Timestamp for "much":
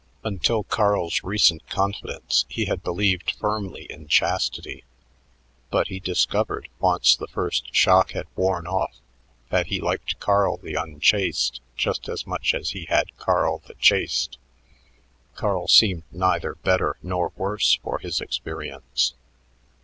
12.25-12.55